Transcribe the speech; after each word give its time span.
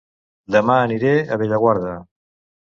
Dema 0.55 0.77
aniré 0.85 1.11
a 1.19 1.37
Bellaguarda 1.43 1.93